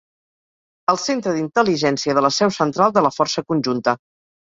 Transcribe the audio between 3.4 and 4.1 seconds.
conjunta.